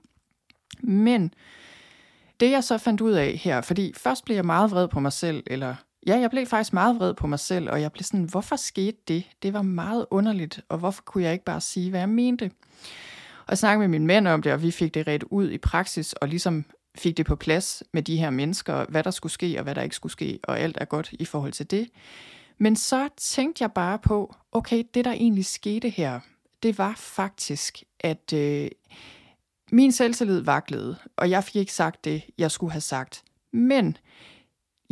Men 0.81 1.33
det 2.39 2.51
jeg 2.51 2.63
så 2.63 2.77
fandt 2.77 3.01
ud 3.01 3.11
af 3.11 3.39
her, 3.43 3.61
fordi 3.61 3.93
først 3.97 4.25
blev 4.25 4.35
jeg 4.35 4.45
meget 4.45 4.71
vred 4.71 4.87
på 4.87 4.99
mig 4.99 5.13
selv, 5.13 5.43
eller 5.47 5.75
ja, 6.07 6.19
jeg 6.19 6.29
blev 6.29 6.45
faktisk 6.45 6.73
meget 6.73 6.95
vred 6.95 7.13
på 7.13 7.27
mig 7.27 7.39
selv, 7.39 7.69
og 7.69 7.81
jeg 7.81 7.91
blev 7.91 8.03
sådan, 8.03 8.23
hvorfor 8.23 8.55
skete 8.55 8.97
det? 9.07 9.23
Det 9.43 9.53
var 9.53 9.61
meget 9.61 10.05
underligt, 10.11 10.61
og 10.69 10.77
hvorfor 10.77 11.01
kunne 11.01 11.23
jeg 11.23 11.33
ikke 11.33 11.45
bare 11.45 11.61
sige, 11.61 11.89
hvad 11.89 11.99
jeg 11.99 12.09
mente? 12.09 12.51
Og 13.39 13.49
jeg 13.49 13.57
snakkede 13.57 13.79
med 13.79 13.99
min 13.99 14.07
mænd 14.07 14.27
om 14.27 14.41
det, 14.41 14.53
og 14.53 14.61
vi 14.61 14.71
fik 14.71 14.93
det 14.93 15.07
ret 15.07 15.23
ud 15.23 15.51
i 15.51 15.57
praksis, 15.57 16.13
og 16.13 16.27
ligesom 16.27 16.65
fik 16.97 17.17
det 17.17 17.25
på 17.25 17.35
plads 17.35 17.83
med 17.93 18.03
de 18.03 18.17
her 18.17 18.29
mennesker, 18.29 18.85
hvad 18.89 19.03
der 19.03 19.11
skulle 19.11 19.33
ske 19.33 19.55
og 19.57 19.63
hvad 19.63 19.75
der 19.75 19.81
ikke 19.81 19.95
skulle 19.95 20.11
ske, 20.11 20.39
og 20.43 20.59
alt 20.59 20.77
er 20.81 20.85
godt 20.85 21.11
i 21.11 21.25
forhold 21.25 21.51
til 21.51 21.71
det. 21.71 21.89
Men 22.57 22.75
så 22.75 23.09
tænkte 23.17 23.61
jeg 23.61 23.71
bare 23.71 23.99
på, 23.99 24.35
okay, 24.51 24.83
det 24.93 25.05
der 25.05 25.11
egentlig 25.11 25.45
skete 25.45 25.89
her, 25.89 26.19
det 26.63 26.77
var 26.77 26.93
faktisk, 26.97 27.83
at 27.99 28.33
øh, 28.33 28.67
min 29.71 29.91
selvtillid 29.91 30.39
vaklede, 30.41 30.95
og 31.15 31.29
jeg 31.29 31.43
fik 31.43 31.55
ikke 31.55 31.73
sagt 31.73 32.05
det, 32.05 32.23
jeg 32.37 32.51
skulle 32.51 32.71
have 32.71 32.81
sagt. 32.81 33.23
Men 33.53 33.97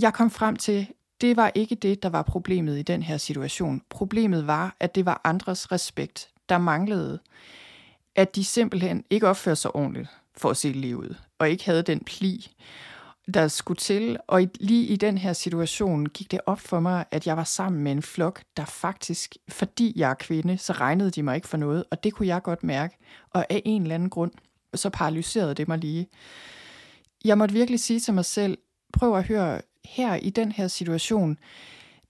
jeg 0.02 0.14
kom 0.14 0.32
frem 0.32 0.56
til, 0.56 0.88
det 1.22 1.38
var 1.38 1.52
ikke 1.56 1.76
det, 1.76 2.04
der 2.04 2.10
var 2.10 2.22
problemet 2.22 2.80
i 2.80 2.82
den 2.82 3.04
her 3.04 3.18
situation. 3.18 3.82
Problemet 3.90 4.48
var, 4.48 4.76
at 4.80 4.96
det 4.96 5.06
var 5.06 5.22
andres 5.24 5.72
respekt, 5.72 6.30
der 6.50 6.58
manglede. 6.58 7.20
At 8.16 8.36
de 8.36 8.44
simpelthen 8.44 9.04
ikke 9.10 9.28
opførte 9.28 9.56
sig 9.56 9.76
ordentligt 9.76 10.10
for 10.38 10.50
at 10.50 10.58
se 10.58 10.72
livet, 10.72 11.18
og 11.40 11.50
ikke 11.50 11.66
havde 11.66 11.84
den 11.84 12.00
pli, 12.00 12.56
der 13.34 13.48
skulle 13.48 13.78
til. 13.78 14.18
Og 14.28 14.48
lige 14.60 14.86
i 14.86 14.96
den 14.96 15.18
her 15.18 15.34
situation 15.34 16.06
gik 16.06 16.32
det 16.32 16.40
op 16.46 16.60
for 16.60 16.80
mig, 16.80 17.06
at 17.12 17.28
jeg 17.28 17.38
var 17.38 17.44
sammen 17.44 17.84
med 17.84 17.92
en 17.92 18.02
flok, 18.02 18.42
der 18.58 18.66
faktisk, 18.66 19.36
fordi 19.50 19.94
jeg 19.96 20.10
er 20.10 20.14
kvinde, 20.14 20.58
så 20.58 20.74
regnede 20.74 21.12
de 21.12 21.24
mig 21.24 21.36
ikke 21.36 21.48
for 21.48 21.58
noget, 21.58 21.84
og 21.92 22.04
det 22.04 22.14
kunne 22.14 22.28
jeg 22.28 22.44
godt 22.44 22.64
mærke. 22.64 22.98
Og 23.30 23.46
af 23.50 23.62
en 23.66 23.82
eller 23.82 23.96
anden 23.96 24.10
grund, 24.10 24.32
så 24.80 24.90
paralyserede 24.90 25.54
det 25.54 25.68
mig 25.68 25.78
lige. 25.78 26.08
Jeg 27.26 27.38
måtte 27.38 27.54
virkelig 27.54 27.80
sige 27.80 28.00
til 28.00 28.14
mig 28.14 28.26
selv, 28.26 28.58
prøv 28.94 29.18
at 29.18 29.24
høre, 29.24 29.62
her 29.86 30.16
i 30.16 30.30
den 30.30 30.52
her 30.52 30.68
situation, 30.68 31.38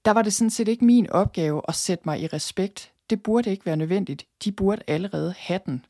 der 0.05 0.11
var 0.11 0.21
det 0.21 0.33
sådan 0.33 0.49
set 0.49 0.67
ikke 0.67 0.85
min 0.85 1.09
opgave 1.09 1.61
at 1.67 1.75
sætte 1.75 2.03
mig 2.05 2.21
i 2.21 2.27
respekt. 2.27 2.91
Det 3.09 3.23
burde 3.23 3.51
ikke 3.51 3.65
være 3.65 3.77
nødvendigt. 3.77 4.25
De 4.43 4.51
burde 4.51 4.81
allerede 4.87 5.33
have 5.37 5.59
den. 5.65 5.85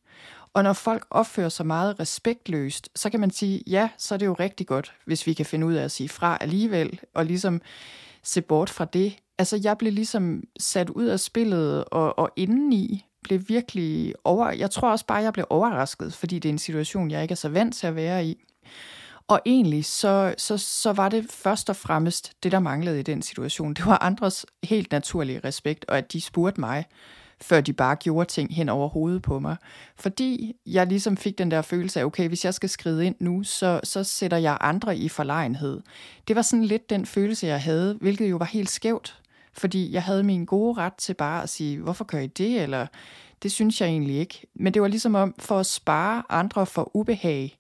Og 0.53 0.63
når 0.63 0.74
folk 0.74 1.05
opfører 1.10 1.50
sig 1.50 1.65
meget 1.65 2.00
respektløst, 2.00 2.89
så 2.96 3.10
kan 3.10 3.19
man 3.19 3.31
sige, 3.31 3.63
ja, 3.67 3.89
så 3.98 4.13
er 4.13 4.17
det 4.17 4.25
jo 4.25 4.34
rigtig 4.34 4.67
godt, 4.67 4.93
hvis 5.05 5.27
vi 5.27 5.34
kan 5.34 5.46
finde 5.46 5.67
ud 5.67 5.74
af 5.74 5.84
at 5.84 5.91
sige 5.91 6.10
fra 6.10 6.38
alligevel, 6.41 7.00
og 7.13 7.25
ligesom 7.25 7.62
se 8.24 8.41
bort 8.41 8.69
fra 8.69 8.86
det. 8.86 9.17
Altså, 9.38 9.60
jeg 9.63 9.77
blev 9.77 9.93
ligesom 9.93 10.43
sat 10.60 10.89
ud 10.89 11.05
af 11.05 11.19
spillet, 11.19 11.86
og, 11.86 12.19
og 12.19 12.31
indeni 12.36 13.05
blev 13.27 13.41
virkelig 13.48 14.13
over... 14.24 14.50
Jeg 14.50 14.72
tror 14.72 14.91
også 14.91 15.05
bare, 15.05 15.17
jeg 15.17 15.34
blev 15.34 15.46
overrasket, 15.50 16.13
fordi 16.13 16.39
det 16.39 16.50
er 16.50 16.53
en 16.53 16.60
situation, 16.60 17.12
jeg 17.12 17.22
ikke 17.22 17.31
er 17.31 17.36
så 17.36 17.50
vant 17.50 17.75
til 17.75 17.88
at 17.88 17.96
være 17.96 18.25
i. 18.25 18.43
Og 19.27 19.41
egentlig 19.46 19.86
så, 19.86 20.36
så, 20.38 20.57
så 20.57 20.93
var 20.93 21.10
det 21.10 21.25
først 21.29 21.69
og 21.69 21.75
fremmest 21.75 22.34
det, 22.43 22.51
der 22.51 22.60
manglede 22.60 23.00
i 23.00 23.03
den 23.03 23.22
situation. 23.22 23.74
Det 23.74 23.86
var 23.86 24.03
andres 24.03 24.46
helt 24.63 24.91
naturlige 24.91 25.41
respekt, 25.43 25.86
og 25.88 25.98
at 25.98 26.13
de 26.13 26.22
spurgte 26.22 26.60
mig, 26.60 26.86
før 27.41 27.62
de 27.62 27.74
bare 27.74 27.96
gjorde 27.96 28.29
ting 28.29 28.55
hen 28.55 28.69
over 28.69 28.88
hovedet 28.88 29.22
på 29.22 29.39
mig. 29.39 29.55
Fordi 29.96 30.53
jeg 30.65 30.88
ligesom 30.88 31.17
fik 31.17 31.38
den 31.38 31.51
der 31.51 31.62
følelse 31.62 32.00
af, 32.00 32.05
okay, 32.05 32.27
hvis 32.27 32.46
jeg 32.46 32.53
skal 32.53 32.69
skride 32.69 33.05
ind 33.05 33.15
nu, 33.19 33.43
så, 33.43 33.79
så 33.84 34.03
sætter 34.03 34.38
jeg 34.38 34.57
andre 34.62 34.98
i 34.98 35.10
forlegenhed. 35.10 35.81
Det 36.27 36.36
var 36.36 36.41
sådan 36.41 36.65
lidt 36.65 36.89
den 36.89 37.05
følelse, 37.05 37.48
jeg 37.48 37.62
havde, 37.62 37.98
hvilket 38.01 38.29
jo 38.29 38.38
var 38.38 38.46
helt 38.46 38.69
skævt. 38.69 39.22
Fordi 39.58 39.94
jeg 39.94 40.04
havde 40.04 40.24
min 40.24 40.46
gode 40.46 40.78
ret 40.78 40.94
til 40.94 41.14
bare 41.14 41.44
at 41.44 41.50
sige, 41.50 41.78
hvorfor 41.78 42.06
gør 42.06 42.20
I 42.20 42.28
det? 42.28 42.62
Eller 42.62 42.88
det 43.44 43.52
synes 43.52 43.82
jeg 43.82 43.90
egentlig 43.90 44.16
ikke. 44.16 44.48
Men 44.56 44.74
det 44.74 44.82
var 44.82 44.88
ligesom 44.88 45.16
om, 45.16 45.36
for 45.40 45.60
at 45.60 45.66
spare 45.66 46.24
andre 46.30 46.66
for 46.66 46.96
ubehag, 46.96 47.60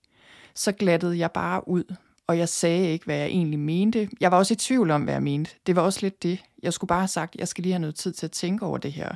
så 0.53 0.71
glattede 0.71 1.17
jeg 1.17 1.31
bare 1.31 1.67
ud, 1.67 1.83
og 2.27 2.37
jeg 2.37 2.49
sagde 2.49 2.91
ikke, 2.91 3.05
hvad 3.05 3.17
jeg 3.17 3.27
egentlig 3.27 3.59
mente. 3.59 4.09
Jeg 4.19 4.31
var 4.31 4.37
også 4.37 4.53
i 4.53 4.57
tvivl 4.57 4.91
om, 4.91 5.03
hvad 5.03 5.13
jeg 5.13 5.23
mente. 5.23 5.51
Det 5.67 5.75
var 5.75 5.81
også 5.81 5.99
lidt 6.01 6.23
det. 6.23 6.43
Jeg 6.63 6.73
skulle 6.73 6.87
bare 6.87 6.99
have 6.99 7.07
sagt, 7.07 7.35
jeg 7.35 7.47
skal 7.47 7.61
lige 7.61 7.73
have 7.73 7.81
noget 7.81 7.95
tid 7.95 8.13
til 8.13 8.25
at 8.25 8.31
tænke 8.31 8.65
over 8.65 8.77
det 8.77 8.91
her. 8.91 9.09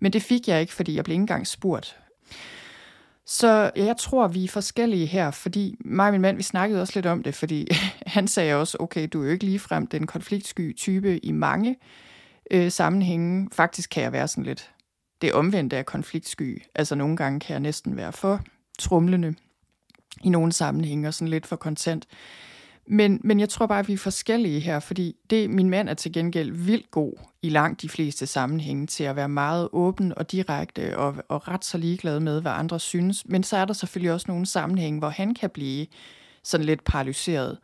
Men 0.00 0.12
det 0.12 0.22
fik 0.22 0.48
jeg 0.48 0.60
ikke, 0.60 0.72
fordi 0.72 0.94
jeg 0.94 1.04
blev 1.04 1.14
ikke 1.14 1.20
engang 1.20 1.46
spurgt. 1.46 1.96
Så 3.26 3.70
jeg 3.76 3.96
tror, 3.96 4.28
vi 4.28 4.44
er 4.44 4.48
forskellige 4.48 5.06
her, 5.06 5.30
fordi 5.30 5.76
mig 5.84 6.06
og 6.06 6.12
min 6.12 6.20
mand, 6.20 6.36
vi 6.36 6.42
snakkede 6.42 6.80
også 6.80 6.92
lidt 6.96 7.06
om 7.06 7.22
det, 7.22 7.34
fordi 7.34 7.68
han 8.06 8.28
sagde 8.28 8.54
også, 8.54 8.76
okay, 8.80 9.08
du 9.12 9.20
er 9.20 9.26
jo 9.26 9.32
ikke 9.32 9.44
ligefrem 9.44 9.86
den 9.86 10.06
konfliktsky 10.06 10.76
type 10.76 11.18
i 11.18 11.32
mange 11.32 11.76
øh, 12.50 12.70
sammenhænge. 12.70 13.48
Faktisk 13.52 13.90
kan 13.90 14.02
jeg 14.02 14.12
være 14.12 14.28
sådan 14.28 14.44
lidt 14.44 14.70
det 15.20 15.32
omvendte 15.32 15.76
af 15.76 15.86
konfliktsky. 15.86 16.62
Altså 16.74 16.94
nogle 16.94 17.16
gange 17.16 17.40
kan 17.40 17.52
jeg 17.52 17.60
næsten 17.60 17.96
være 17.96 18.12
for 18.12 18.40
trumlende 18.78 19.34
i 20.24 20.28
nogle 20.28 20.52
sammenhænge 20.52 21.08
og 21.08 21.14
sådan 21.14 21.28
lidt 21.28 21.46
for 21.46 21.56
kontant. 21.56 22.06
Men, 22.86 23.20
men 23.24 23.40
jeg 23.40 23.48
tror 23.48 23.66
bare, 23.66 23.78
at 23.78 23.88
vi 23.88 23.92
er 23.92 23.98
forskellige 23.98 24.60
her, 24.60 24.80
fordi 24.80 25.16
det, 25.30 25.50
min 25.50 25.70
mand 25.70 25.88
er 25.88 25.94
til 25.94 26.12
gengæld 26.12 26.52
vildt 26.52 26.90
god 26.90 27.12
i 27.42 27.48
langt 27.48 27.82
de 27.82 27.88
fleste 27.88 28.26
sammenhænge 28.26 28.86
til 28.86 29.04
at 29.04 29.16
være 29.16 29.28
meget 29.28 29.68
åben 29.72 30.12
og 30.16 30.32
direkte 30.32 30.98
og, 30.98 31.16
og 31.28 31.48
ret 31.48 31.64
så 31.64 31.78
ligeglad 31.78 32.20
med, 32.20 32.40
hvad 32.40 32.52
andre 32.52 32.80
synes. 32.80 33.28
Men 33.28 33.42
så 33.42 33.56
er 33.56 33.64
der 33.64 33.74
selvfølgelig 33.74 34.12
også 34.12 34.26
nogle 34.28 34.46
sammenhænge, 34.46 34.98
hvor 34.98 35.08
han 35.08 35.34
kan 35.34 35.50
blive 35.50 35.86
sådan 36.42 36.66
lidt 36.66 36.84
paralyseret. 36.84 37.58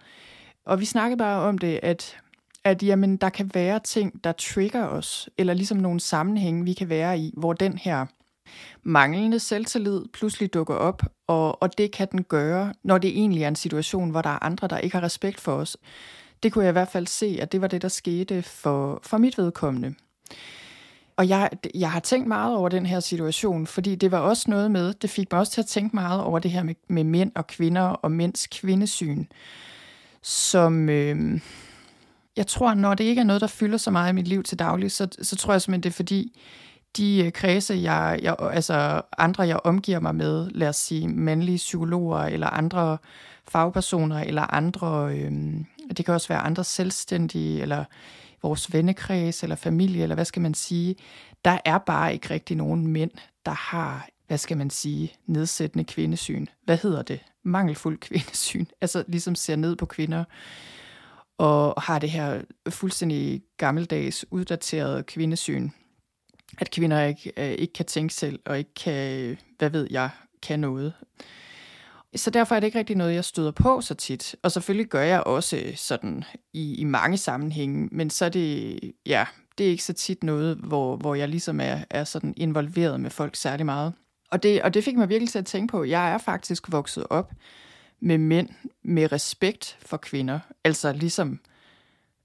Og 0.67 0.81
vi 0.81 0.85
snakkede 0.85 1.19
bare 1.19 1.41
om 1.41 1.59
det, 1.59 1.81
at, 1.83 2.17
at 2.67 2.83
jamen, 2.83 3.17
der 3.17 3.29
kan 3.29 3.51
være 3.55 3.81
ting, 3.81 4.25
der 4.25 4.33
trigger 4.33 4.85
os, 4.87 5.29
eller 5.39 5.55
ligesom 5.55 5.79
nogle 5.79 6.01
sammenhænge, 6.01 6.65
vi 6.65 6.73
kan 6.73 6.89
være 6.89 7.19
i, 7.19 7.35
hvor 7.37 7.53
den 7.53 7.79
her 7.79 8.07
manglende 8.83 9.39
selvtillid 9.39 10.05
pludselig 10.13 10.55
dukker 10.55 10.75
op, 10.75 11.03
og, 11.27 11.63
og 11.63 11.79
det 11.79 11.93
kan 11.93 12.09
den 12.13 12.23
gøre, 12.23 12.75
når 12.83 12.99
det 12.99 13.11
egentlig 13.11 13.43
er 13.43 13.49
en 13.49 13.57
situation, 13.57 14.11
hvor 14.11 14.23
der 14.23 14.31
er 14.31 14.45
andre, 14.45 14.69
der 14.69 14.79
ikke 14.79 14.97
har 14.97 15.03
respekt 15.03 15.41
for 15.41 15.53
os. 15.53 15.77
Det 16.43 16.53
kunne 16.53 16.65
jeg 16.65 16.71
i 16.71 16.73
hvert 16.73 16.89
fald 16.89 17.07
se, 17.07 17.39
at 17.41 17.53
det 17.53 17.61
var 17.61 17.67
det, 17.67 17.83
der 17.83 17.89
skete 17.89 18.43
for, 18.43 19.01
for 19.03 19.19
mit 19.19 19.39
vedkommende. 19.39 19.95
Og 21.17 21.29
jeg, 21.29 21.51
jeg 21.75 21.91
har 21.91 22.01
tænkt 22.01 22.29
meget 22.29 22.57
over 22.57 22.69
den 22.69 22.87
her 22.87 23.01
situation, 23.01 23.67
fordi 23.67 23.95
det 23.95 24.11
var 24.11 24.19
også 24.19 24.51
noget 24.51 24.71
med, 24.71 24.95
det 24.95 25.11
fik 25.11 25.33
mig 25.33 25.41
også 25.41 25.53
til 25.53 25.61
at 25.61 25.67
tænke 25.67 25.97
meget 25.97 26.23
over 26.23 26.39
det 26.39 26.51
her 26.51 26.63
med, 26.63 26.75
med 26.89 27.05
mænd 27.05 27.33
og 27.35 27.47
kvinder 27.47 27.83
og 27.83 28.13
mænds 28.13 28.47
kvindesyn, 28.47 29.25
som... 30.23 30.89
Øh, 30.89 31.41
jeg 32.37 32.47
tror, 32.47 32.75
når 32.75 32.95
det 32.95 33.05
ikke 33.05 33.21
er 33.21 33.25
noget, 33.25 33.41
der 33.41 33.47
fylder 33.47 33.79
så 33.79 33.91
meget 33.91 34.13
i 34.13 34.15
mit 34.15 34.29
liv 34.29 34.43
til 34.43 34.59
daglig, 34.59 34.93
så, 34.93 35.09
så 35.23 35.37
tror 35.37 35.53
jeg 35.55 35.63
simpelthen, 35.63 35.83
det 35.83 35.91
er 35.91 35.95
fordi, 35.95 36.33
de 36.97 37.25
øh, 37.27 37.33
kredse, 37.33 37.75
jeg, 37.75 38.19
jeg, 38.23 38.37
altså 38.41 39.03
andre, 39.19 39.43
jeg 39.43 39.61
omgiver 39.65 40.01
mig 40.01 40.15
med, 40.15 40.51
lad 40.51 40.69
os 40.69 40.77
sige 40.77 41.09
mandlige 41.09 41.57
psykologer 41.57 42.19
eller 42.19 42.47
andre 42.47 42.99
fagpersoner 43.49 44.21
eller 44.21 44.55
andre, 44.55 45.19
øhm, 45.19 45.67
det 45.97 46.05
kan 46.05 46.15
også 46.15 46.29
være 46.29 46.39
andre 46.39 46.65
selvstændige 46.65 47.63
eller 47.63 47.85
vores 48.43 48.73
vennekreds 48.73 49.43
eller 49.43 49.57
familie, 49.57 50.03
eller 50.03 50.15
hvad 50.15 50.25
skal 50.25 50.43
man 50.43 50.55
sige, 50.55 50.97
der 51.45 51.59
er 51.65 51.79
bare 51.79 52.13
ikke 52.13 52.31
rigtig 52.31 52.57
nogen 52.57 52.87
mænd, 52.87 53.11
der 53.47 53.53
har, 53.53 54.09
hvad 54.27 54.39
skal 54.39 54.57
man 54.57 54.71
sige, 54.71 55.13
nedsættende 55.27 55.85
kvindesyn. 55.85 56.47
Hvad 56.65 56.79
hedder 56.83 57.03
det? 57.03 57.21
Mangelfuld 57.45 57.99
kvindesyn. 58.09 58.67
Altså 58.81 59.05
ligesom 59.09 59.35
ser 59.35 59.57
ned 59.57 59.77
på 59.77 59.87
kvinder 59.87 60.25
og 61.39 61.83
har 61.83 61.99
det 61.99 62.11
her 62.11 62.43
fuldstændig 62.69 63.43
gammeldags, 63.57 64.25
uddaterede 64.31 65.03
kvindesyn 65.03 65.71
at 66.59 66.71
kvinder 66.71 67.03
ikke, 67.03 67.33
øh, 67.37 67.51
ikke 67.51 67.73
kan 67.73 67.87
tænke 67.87 68.15
selv, 68.15 68.41
og 68.47 68.59
ikke 68.59 68.75
kan, 68.75 69.37
hvad 69.59 69.71
ved 69.71 69.87
jeg, 69.91 70.11
kan 70.43 70.61
noget. 70.61 70.93
Så 72.17 72.31
derfor 72.31 72.55
er 72.55 72.61
det 72.61 72.67
ikke 72.67 72.79
rigtig 72.79 72.97
noget, 72.97 73.15
jeg 73.15 73.25
støder 73.25 73.51
på 73.51 73.81
så 73.81 73.95
tit. 73.95 74.37
Og 74.43 74.53
selvfølgelig 74.53 74.87
gør 74.87 75.03
jeg 75.03 75.21
også 75.21 75.73
sådan 75.77 76.25
i, 76.53 76.75
i 76.75 76.85
mange 76.85 77.17
sammenhænge, 77.17 77.89
men 77.93 78.11
så 78.11 78.25
er 78.25 78.29
det, 78.29 78.79
ja, 79.07 79.25
det 79.59 79.67
er 79.67 79.71
ikke 79.71 79.85
så 79.85 79.93
tit 79.93 80.25
noget, 80.25 80.57
hvor, 80.57 80.97
hvor 80.97 81.15
jeg 81.15 81.29
ligesom 81.29 81.61
er, 81.61 81.79
er 81.91 82.05
sådan 82.05 82.35
involveret 82.37 83.01
med 83.01 83.11
folk 83.11 83.37
særlig 83.37 83.67
meget. 83.67 83.93
Og 84.31 84.43
det, 84.43 84.63
og 84.63 84.75
det 84.75 84.85
fik 84.85 84.97
mig 84.97 85.09
virkelig 85.09 85.31
til 85.31 85.39
at 85.39 85.47
tænke 85.47 85.71
på, 85.71 85.85
jeg 85.85 86.13
er 86.13 86.19
faktisk 86.19 86.73
vokset 86.73 87.07
op 87.11 87.33
med 88.01 88.19
mænd 88.19 88.49
med 88.83 89.13
respekt 89.13 89.79
for 89.81 89.97
kvinder. 89.97 90.39
Altså 90.65 90.93
ligesom 90.93 91.41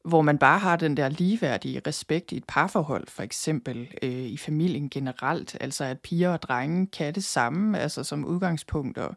hvor 0.05 0.21
man 0.21 0.37
bare 0.37 0.59
har 0.59 0.75
den 0.75 0.97
der 0.97 1.09
ligeværdige 1.09 1.81
respekt 1.87 2.31
i 2.31 2.37
et 2.37 2.43
parforhold, 2.47 3.07
for 3.07 3.23
eksempel 3.23 3.87
øh, 4.01 4.11
i 4.11 4.37
familien 4.37 4.89
generelt, 4.89 5.57
altså 5.59 5.83
at 5.83 5.99
piger 5.99 6.29
og 6.29 6.41
drenge 6.41 6.87
kan 6.87 7.15
det 7.15 7.23
samme, 7.23 7.79
altså 7.79 8.03
som 8.03 8.25
udgangspunkt. 8.25 8.97
Og 8.97 9.15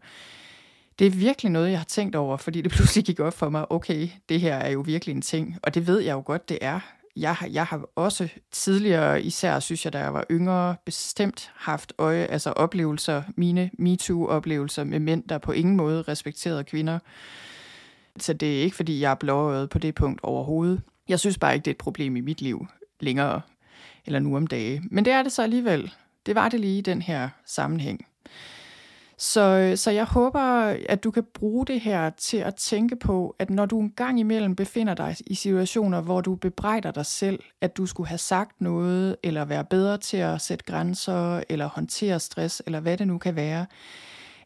det 0.98 1.06
er 1.06 1.10
virkelig 1.10 1.52
noget, 1.52 1.70
jeg 1.70 1.78
har 1.78 1.84
tænkt 1.84 2.16
over, 2.16 2.36
fordi 2.36 2.60
det 2.60 2.72
pludselig 2.76 3.04
gik 3.04 3.20
op 3.20 3.34
for 3.34 3.48
mig, 3.48 3.72
okay, 3.72 4.08
det 4.28 4.40
her 4.40 4.54
er 4.54 4.70
jo 4.70 4.80
virkelig 4.80 5.14
en 5.14 5.22
ting, 5.22 5.58
og 5.62 5.74
det 5.74 5.86
ved 5.86 6.00
jeg 6.00 6.12
jo 6.12 6.22
godt, 6.26 6.48
det 6.48 6.58
er. 6.60 6.80
Jeg 7.16 7.34
har, 7.34 7.46
jeg 7.46 7.64
har 7.64 7.88
også 7.96 8.28
tidligere, 8.50 9.22
især 9.22 9.60
synes 9.60 9.84
jeg, 9.84 9.92
da 9.92 9.98
jeg 9.98 10.14
var 10.14 10.24
yngre, 10.30 10.76
bestemt 10.84 11.52
haft 11.54 11.92
øje, 11.98 12.24
altså 12.24 12.50
oplevelser, 12.50 13.22
mine 13.36 13.70
MeToo-oplevelser 13.78 14.84
med 14.84 15.00
mænd, 15.00 15.28
der 15.28 15.38
på 15.38 15.52
ingen 15.52 15.76
måde 15.76 16.02
respekterede 16.02 16.64
kvinder. 16.64 16.98
Så 18.18 18.32
det 18.32 18.58
er 18.58 18.62
ikke, 18.62 18.76
fordi 18.76 19.00
jeg 19.00 19.10
er 19.10 19.14
blåøjet 19.14 19.70
på 19.70 19.78
det 19.78 19.94
punkt 19.94 20.20
overhovedet. 20.22 20.82
Jeg 21.08 21.20
synes 21.20 21.38
bare 21.38 21.54
ikke, 21.54 21.64
det 21.64 21.70
er 21.70 21.74
et 21.74 21.78
problem 21.78 22.16
i 22.16 22.20
mit 22.20 22.40
liv 22.40 22.66
længere, 23.00 23.40
eller 24.06 24.18
nu 24.18 24.36
om 24.36 24.46
dage. 24.46 24.82
Men 24.90 25.04
det 25.04 25.12
er 25.12 25.22
det 25.22 25.32
så 25.32 25.42
alligevel. 25.42 25.92
Det 26.26 26.34
var 26.34 26.48
det 26.48 26.60
lige 26.60 26.78
i 26.78 26.80
den 26.80 27.02
her 27.02 27.28
sammenhæng. 27.46 28.06
Så, 29.18 29.72
så 29.76 29.90
jeg 29.90 30.04
håber, 30.04 30.40
at 30.88 31.04
du 31.04 31.10
kan 31.10 31.24
bruge 31.34 31.66
det 31.66 31.80
her 31.80 32.10
til 32.10 32.36
at 32.36 32.54
tænke 32.54 32.96
på, 32.96 33.36
at 33.38 33.50
når 33.50 33.66
du 33.66 33.80
en 33.80 33.90
gang 33.90 34.20
imellem 34.20 34.56
befinder 34.56 34.94
dig 34.94 35.16
i 35.26 35.34
situationer, 35.34 36.00
hvor 36.00 36.20
du 36.20 36.34
bebrejder 36.34 36.90
dig 36.90 37.06
selv, 37.06 37.40
at 37.60 37.76
du 37.76 37.86
skulle 37.86 38.08
have 38.08 38.18
sagt 38.18 38.60
noget, 38.60 39.16
eller 39.22 39.44
være 39.44 39.64
bedre 39.64 39.98
til 39.98 40.16
at 40.16 40.40
sætte 40.40 40.64
grænser, 40.64 41.42
eller 41.48 41.66
håndtere 41.66 42.20
stress, 42.20 42.62
eller 42.66 42.80
hvad 42.80 42.96
det 42.96 43.06
nu 43.06 43.18
kan 43.18 43.36
være, 43.36 43.66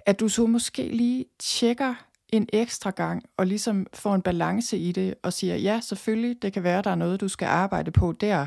at 0.07 0.21
du 0.21 0.29
så 0.29 0.47
måske 0.47 0.89
lige 0.89 1.25
tjekker 1.39 1.95
en 2.29 2.49
ekstra 2.53 2.91
gang 2.91 3.23
og 3.37 3.47
ligesom 3.47 3.87
får 3.95 4.15
en 4.15 4.23
balance 4.23 4.79
i 4.79 4.93
det 4.93 5.15
og 5.23 5.33
siger, 5.33 5.57
ja, 5.57 5.81
selvfølgelig, 5.83 6.43
det 6.43 6.53
kan 6.53 6.63
være, 6.63 6.83
der 6.83 6.91
er 6.91 6.95
noget, 6.95 7.21
du 7.21 7.29
skal 7.29 7.47
arbejde 7.47 7.91
på 7.91 8.13
der, 8.13 8.47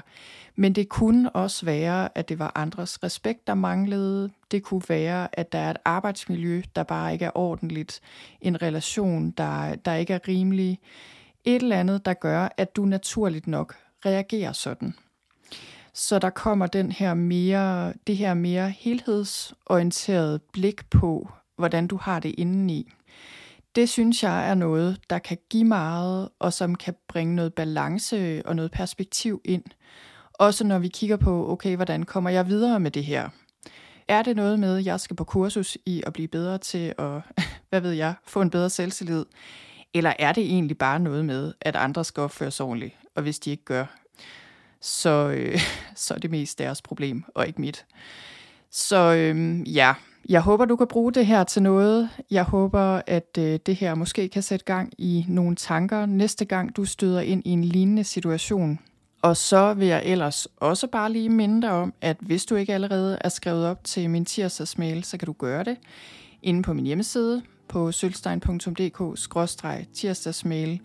men 0.55 0.73
det 0.73 0.89
kunne 0.89 1.29
også 1.29 1.65
være, 1.65 2.17
at 2.17 2.29
det 2.29 2.39
var 2.39 2.51
andres 2.55 3.03
respekt, 3.03 3.47
der 3.47 3.53
manglede. 3.53 4.29
Det 4.51 4.63
kunne 4.63 4.83
være, 4.87 5.39
at 5.39 5.51
der 5.51 5.59
er 5.59 5.69
et 5.69 5.77
arbejdsmiljø, 5.85 6.61
der 6.75 6.83
bare 6.83 7.13
ikke 7.13 7.25
er 7.25 7.37
ordentligt. 7.37 8.01
En 8.41 8.61
relation, 8.61 9.31
der, 9.31 9.75
der 9.75 9.93
ikke 9.93 10.13
er 10.13 10.27
rimelig. 10.27 10.79
Et 11.45 11.61
eller 11.61 11.79
andet, 11.79 12.05
der 12.05 12.13
gør, 12.13 12.47
at 12.57 12.75
du 12.75 12.85
naturligt 12.85 13.47
nok 13.47 13.75
reagerer 14.05 14.51
sådan. 14.51 14.95
Så 15.93 16.19
der 16.19 16.29
kommer 16.29 16.67
den 16.67 16.91
her 16.91 17.13
mere, 17.13 17.93
det 18.07 18.17
her 18.17 18.33
mere 18.33 18.69
helhedsorienterede 18.69 20.39
blik 20.53 20.89
på, 20.89 21.29
hvordan 21.55 21.87
du 21.87 21.97
har 21.97 22.19
det 22.19 22.35
indeni. 22.37 22.91
Det 23.75 23.89
synes 23.89 24.23
jeg 24.23 24.49
er 24.49 24.53
noget, 24.53 24.99
der 25.09 25.19
kan 25.19 25.37
give 25.49 25.63
meget, 25.63 26.29
og 26.39 26.53
som 26.53 26.75
kan 26.75 26.95
bringe 27.07 27.35
noget 27.35 27.53
balance 27.53 28.41
og 28.45 28.55
noget 28.55 28.71
perspektiv 28.71 29.41
ind. 29.45 29.63
Også 30.33 30.63
når 30.63 30.79
vi 30.79 30.87
kigger 30.87 31.17
på, 31.17 31.51
okay, 31.51 31.75
hvordan 31.75 32.03
kommer 32.03 32.29
jeg 32.29 32.47
videre 32.47 32.79
med 32.79 32.91
det 32.91 33.05
her? 33.05 33.29
Er 34.07 34.21
det 34.21 34.35
noget 34.35 34.59
med, 34.59 34.77
at 34.77 34.85
jeg 34.85 34.99
skal 34.99 35.15
på 35.15 35.23
kursus 35.23 35.77
i 35.85 36.03
at 36.05 36.13
blive 36.13 36.27
bedre 36.27 36.57
til 36.57 36.93
at, 36.97 37.21
hvad 37.69 37.81
ved 37.81 37.91
jeg, 37.91 38.13
få 38.27 38.41
en 38.41 38.49
bedre 38.49 38.69
selvtillid? 38.69 39.25
Eller 39.93 40.13
er 40.19 40.33
det 40.33 40.43
egentlig 40.43 40.77
bare 40.77 40.99
noget 40.99 41.25
med, 41.25 41.53
at 41.61 41.75
andre 41.75 42.05
skal 42.05 42.21
opføre 42.21 42.51
sig 42.51 42.65
ordentligt, 42.65 42.95
og 43.15 43.23
hvis 43.23 43.39
de 43.39 43.51
ikke 43.51 43.65
gør, 43.65 43.85
så, 44.81 45.29
øh, 45.37 45.59
så 45.95 46.13
er 46.13 46.17
det 46.17 46.31
mest 46.31 46.59
deres 46.59 46.81
problem, 46.81 47.23
og 47.35 47.47
ikke 47.47 47.61
mit. 47.61 47.85
Så 48.71 49.13
øh, 49.13 49.61
ja, 49.75 49.93
jeg 50.29 50.41
håber, 50.41 50.65
du 50.65 50.75
kan 50.75 50.87
bruge 50.87 51.11
det 51.11 51.25
her 51.25 51.43
til 51.43 51.61
noget. 51.61 52.09
Jeg 52.31 52.43
håber, 52.43 53.01
at 53.07 53.37
øh, 53.39 53.59
det 53.65 53.75
her 53.75 53.95
måske 53.95 54.29
kan 54.29 54.41
sætte 54.41 54.65
gang 54.65 54.93
i 54.97 55.25
nogle 55.27 55.55
tanker 55.55 56.05
næste 56.05 56.45
gang, 56.45 56.75
du 56.75 56.85
støder 56.85 57.21
ind 57.21 57.41
i 57.45 57.49
en 57.49 57.63
lignende 57.63 58.03
situation. 58.03 58.79
Og 59.21 59.37
så 59.37 59.73
vil 59.73 59.87
jeg 59.87 60.01
ellers 60.05 60.47
også 60.57 60.87
bare 60.87 61.11
lige 61.11 61.29
minde 61.29 61.61
dig 61.61 61.71
om, 61.71 61.93
at 62.01 62.17
hvis 62.19 62.45
du 62.45 62.55
ikke 62.55 62.73
allerede 62.73 63.17
er 63.21 63.29
skrevet 63.29 63.65
op 63.65 63.83
til 63.83 64.09
min 64.09 64.25
tirsdagsmail, 64.25 65.03
så 65.03 65.17
kan 65.17 65.25
du 65.25 65.33
gøre 65.33 65.63
det 65.63 65.77
inde 66.41 66.63
på 66.63 66.73
min 66.73 66.85
hjemmeside 66.85 67.41
på 67.67 67.91
sølstein.dk-tirsdagsmail. 67.91 70.79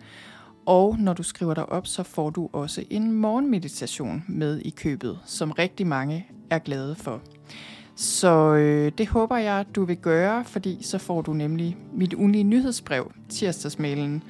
Og 0.65 0.97
når 0.99 1.13
du 1.13 1.23
skriver 1.23 1.53
dig 1.53 1.69
op, 1.69 1.87
så 1.87 2.03
får 2.03 2.29
du 2.29 2.49
også 2.53 2.83
en 2.89 3.11
morgenmeditation 3.11 4.23
med 4.27 4.59
i 4.59 4.69
købet, 4.69 5.19
som 5.25 5.51
rigtig 5.51 5.87
mange 5.87 6.27
er 6.49 6.59
glade 6.59 6.95
for. 6.95 7.21
Så 7.99 8.53
øh, 8.53 8.91
det 8.97 9.07
håber 9.07 9.37
jeg, 9.37 9.65
du 9.75 9.85
vil 9.85 9.97
gøre, 9.97 10.45
fordi 10.45 10.77
så 10.81 10.97
får 10.97 11.21
du 11.21 11.33
nemlig 11.33 11.77
mit 11.93 12.13
ugenlige 12.13 12.43
nyhedsbrev, 12.43 13.11
tirsdagsmailen, 13.29 14.23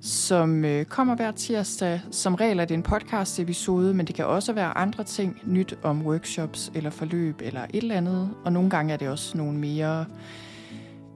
som 0.00 0.64
øh, 0.64 0.84
kommer 0.84 1.16
hver 1.16 1.30
tirsdag. 1.30 2.00
Som 2.10 2.34
regel 2.34 2.60
er 2.60 2.64
det 2.64 2.74
en 2.74 2.82
podcast 2.82 3.40
episode, 3.40 3.94
men 3.94 4.06
det 4.06 4.14
kan 4.14 4.26
også 4.26 4.52
være 4.52 4.78
andre 4.78 5.04
ting, 5.04 5.40
nyt 5.46 5.78
om 5.82 6.06
workshops 6.06 6.72
eller 6.74 6.90
forløb 6.90 7.40
eller 7.42 7.60
et 7.62 7.82
eller 7.82 7.94
andet. 7.94 8.30
Og 8.44 8.52
nogle 8.52 8.70
gange 8.70 8.92
er 8.92 8.96
det 8.96 9.08
også 9.08 9.36
nogle 9.36 9.58
mere 9.58 10.06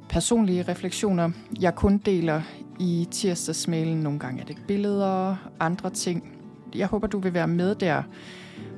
personlige 0.09 0.63
refleksioner, 0.63 1.31
jeg 1.61 1.75
kun 1.75 1.99
deler 1.99 2.43
i 2.81 3.09
tirsdagsmailen. 3.11 4.01
Nogle 4.01 4.19
gange 4.19 4.41
er 4.41 4.47
det 4.47 4.57
billeder, 4.67 5.37
andre 5.61 5.91
ting. 5.91 6.31
Jeg 6.75 6.87
håber, 6.87 7.07
du 7.07 7.19
vil 7.19 7.35
være 7.35 7.49
med 7.49 7.75
der 7.75 8.03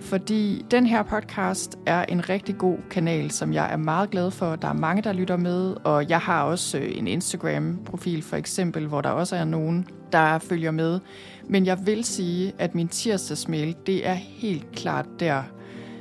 fordi 0.00 0.64
den 0.70 0.86
her 0.86 1.02
podcast 1.02 1.78
er 1.86 2.04
en 2.04 2.28
rigtig 2.28 2.58
god 2.58 2.78
kanal, 2.90 3.30
som 3.30 3.52
jeg 3.52 3.72
er 3.72 3.76
meget 3.76 4.10
glad 4.10 4.30
for. 4.30 4.56
Der 4.56 4.68
er 4.68 4.72
mange, 4.72 5.02
der 5.02 5.12
lytter 5.12 5.36
med, 5.36 5.74
og 5.84 6.08
jeg 6.08 6.18
har 6.18 6.42
også 6.42 6.78
øh, 6.78 6.98
en 6.98 7.06
Instagram-profil 7.06 8.22
for 8.22 8.36
eksempel, 8.36 8.86
hvor 8.86 9.00
der 9.00 9.10
også 9.10 9.36
er 9.36 9.44
nogen, 9.44 9.88
der 10.12 10.38
følger 10.38 10.70
med. 10.70 11.00
Men 11.48 11.66
jeg 11.66 11.78
vil 11.86 12.04
sige, 12.04 12.52
at 12.58 12.74
min 12.74 12.88
tirsdagsmail, 12.88 13.76
det 13.86 14.06
er 14.06 14.14
helt 14.14 14.72
klart 14.72 15.06
der, 15.20 15.42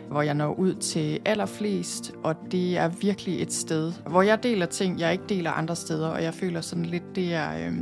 hvor 0.09 0.21
jeg 0.21 0.33
når 0.33 0.53
ud 0.53 0.73
til 0.73 1.19
allerflest, 1.25 2.13
og 2.23 2.35
det 2.51 2.77
er 2.77 2.87
virkelig 2.87 3.41
et 3.41 3.53
sted, 3.53 3.93
hvor 4.07 4.21
jeg 4.21 4.43
deler 4.43 4.65
ting, 4.65 4.99
jeg 4.99 5.11
ikke 5.11 5.25
deler 5.29 5.51
andre 5.51 5.75
steder, 5.75 6.07
og 6.07 6.23
jeg 6.23 6.33
føler 6.33 6.61
sådan 6.61 6.85
lidt, 6.85 7.15
det 7.15 7.33
er, 7.33 7.67
øh, 7.67 7.73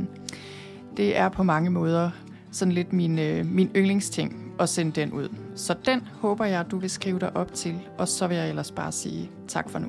det 0.96 1.16
er 1.16 1.28
på 1.28 1.42
mange 1.42 1.70
måder 1.70 2.10
sådan 2.52 2.72
lidt 2.72 2.92
min, 2.92 3.18
øh, 3.18 3.46
min 3.46 3.70
yndlingsting 3.76 4.47
at 4.60 4.68
sende 4.68 5.00
den 5.00 5.12
ud. 5.12 5.28
Så 5.54 5.74
den 5.86 6.08
håber 6.20 6.44
jeg, 6.44 6.70
du 6.70 6.78
vil 6.78 6.90
skrive 6.90 7.18
dig 7.18 7.36
op 7.36 7.54
til, 7.54 7.80
og 7.98 8.08
så 8.08 8.26
vil 8.26 8.36
jeg 8.36 8.48
ellers 8.48 8.70
bare 8.72 8.92
sige 8.92 9.30
tak 9.48 9.70
for 9.70 9.78
nu. 9.78 9.88